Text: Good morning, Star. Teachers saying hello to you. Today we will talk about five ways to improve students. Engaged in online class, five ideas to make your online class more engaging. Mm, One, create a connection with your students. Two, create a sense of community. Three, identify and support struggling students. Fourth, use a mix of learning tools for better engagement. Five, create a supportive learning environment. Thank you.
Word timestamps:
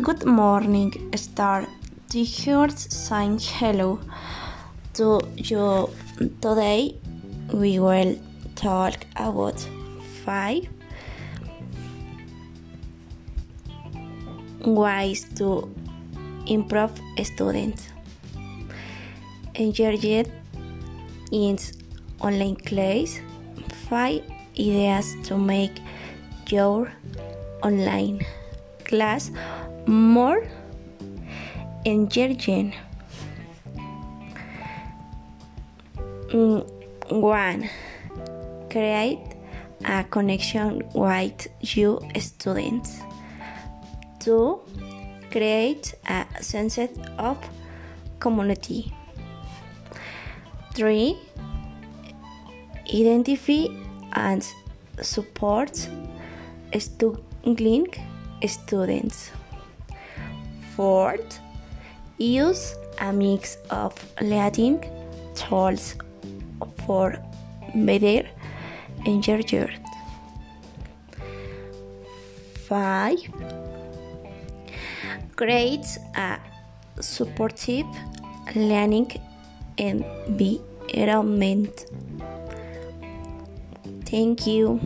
Good 0.00 0.24
morning, 0.24 1.12
Star. 1.16 1.66
Teachers 2.08 2.88
saying 2.90 3.40
hello 3.40 4.00
to 4.94 5.20
you. 5.36 5.90
Today 6.40 6.96
we 7.52 7.78
will 7.78 8.18
talk 8.54 8.94
about 9.16 9.60
five 10.24 10.66
ways 14.64 15.26
to 15.34 15.70
improve 16.46 16.98
students. 17.22 17.88
Engaged 19.54 20.30
in 21.30 21.58
online 22.18 22.56
class, 22.56 23.20
five 23.90 24.22
ideas 24.58 25.14
to 25.24 25.36
make 25.36 25.82
your 26.48 26.90
online 27.62 28.24
class 28.86 29.30
more 29.86 30.46
engaging. 31.84 32.74
Mm, 36.28 36.66
One, 37.10 37.68
create 38.70 39.18
a 39.84 40.04
connection 40.04 40.82
with 40.94 41.48
your 41.60 42.00
students. 42.18 43.00
Two, 44.18 44.60
create 45.30 45.94
a 46.08 46.24
sense 46.40 46.78
of 47.18 47.38
community. 48.18 48.94
Three, 50.74 51.18
identify 52.88 53.66
and 54.12 54.46
support 55.02 55.88
struggling 56.78 57.86
students. 58.46 59.30
Fourth, 60.76 61.40
use 62.18 62.76
a 63.00 63.12
mix 63.12 63.56
of 63.70 63.94
learning 64.20 64.84
tools 65.34 65.96
for 66.86 67.16
better 67.74 68.28
engagement. 69.06 69.80
Five, 72.68 73.18
create 75.36 75.86
a 76.14 76.38
supportive 77.00 77.86
learning 78.54 79.12
environment. 79.76 81.86
Thank 84.06 84.46
you. 84.46 84.80